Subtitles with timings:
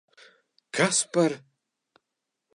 [0.75, 1.31] Kas par...